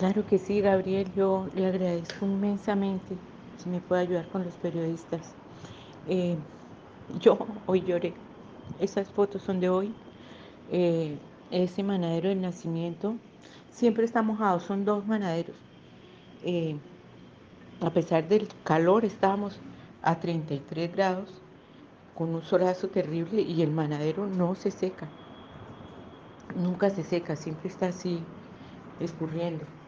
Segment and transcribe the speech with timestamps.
[0.00, 3.18] Claro que sí, Gabriel, yo le agradezco inmensamente
[3.58, 5.36] si me puede ayudar con los periodistas.
[6.08, 6.38] Eh,
[7.20, 8.14] yo hoy lloré,
[8.78, 9.92] esas fotos son de hoy,
[10.72, 11.18] eh,
[11.50, 13.12] ese manadero del nacimiento,
[13.68, 15.54] siempre está mojado, son dos manaderos.
[16.40, 16.80] Eh,
[17.82, 19.60] a pesar del calor estábamos
[20.00, 21.28] a 33 grados
[22.14, 25.08] con un solazo terrible y el manadero no se seca,
[26.56, 28.18] nunca se seca, siempre está así
[28.98, 29.79] escurriendo.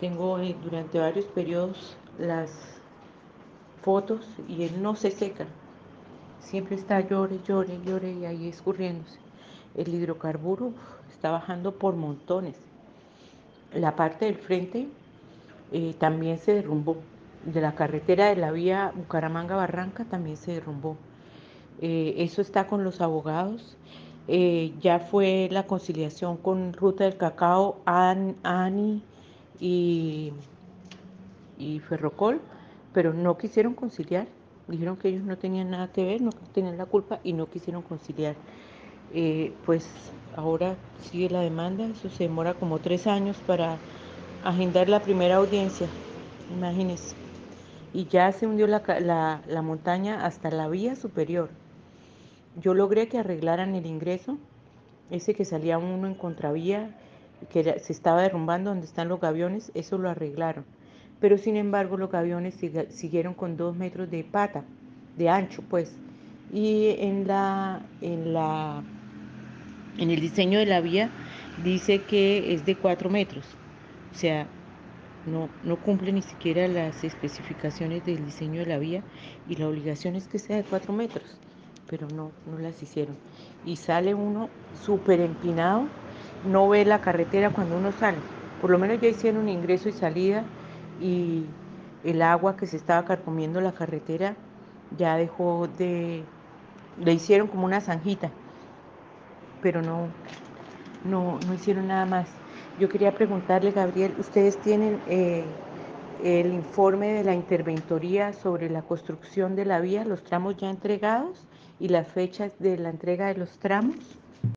[0.00, 2.50] Tengo eh, durante varios periodos las
[3.82, 5.46] fotos y él no se seca.
[6.40, 9.18] Siempre está llore, llore, llore y ahí escurriéndose.
[9.76, 10.72] El hidrocarburo
[11.10, 12.56] está bajando por montones.
[13.72, 14.88] La parte del frente
[15.72, 16.96] eh, también se derrumbó.
[17.44, 20.96] De la carretera de la vía Bucaramanga-Barranca también se derrumbó.
[21.80, 23.76] Eh, eso está con los abogados.
[24.80, 29.02] ya fue la conciliación con Ruta del Cacao, ANI
[29.60, 30.32] y,
[31.58, 32.40] y Ferrocol,
[32.92, 34.26] pero no quisieron conciliar.
[34.68, 37.82] Dijeron que ellos no tenían nada que ver, no tenían la culpa y no quisieron
[37.82, 38.34] conciliar.
[39.12, 39.86] Eh, pues
[40.36, 43.76] ahora sigue la demanda, eso se demora como tres años para
[44.44, 45.86] agendar la primera audiencia,
[46.54, 47.14] imagínense.
[47.92, 51.50] Y ya se hundió la, la, la montaña hasta la vía superior.
[52.60, 54.38] Yo logré que arreglaran el ingreso,
[55.10, 56.90] ese que salía uno en contravía
[57.50, 60.64] que se estaba derrumbando donde están los gaviones, eso lo arreglaron.
[61.20, 62.54] Pero sin embargo los gaviones
[62.90, 64.64] siguieron con dos metros de pata,
[65.16, 65.96] de ancho pues.
[66.52, 68.82] Y en, la, en, la,
[69.98, 71.10] en el diseño de la vía
[71.62, 73.44] dice que es de cuatro metros.
[74.12, 74.46] O sea,
[75.26, 79.02] no, no, cumple ni siquiera las especificaciones del diseño de la vía
[79.48, 81.24] y la obligación es que sea de cuatro metros,
[81.88, 83.16] pero no, no las hicieron.
[83.64, 84.50] Y sale uno
[84.84, 85.88] súper empinado
[86.44, 88.18] no ve la carretera cuando uno sale.
[88.60, 90.44] Por lo menos ya hicieron ingreso y salida
[91.00, 91.44] y
[92.04, 94.36] el agua que se estaba carcomiendo la carretera
[94.96, 96.24] ya dejó de...
[96.96, 98.30] Le hicieron como una zanjita,
[99.60, 100.08] pero no,
[101.02, 102.28] no, no hicieron nada más.
[102.78, 105.44] Yo quería preguntarle, Gabriel, ¿ustedes tienen eh,
[106.18, 111.48] el informe de la interventoría sobre la construcción de la vía, los tramos ya entregados
[111.78, 114.23] y las fechas de la entrega de los tramos?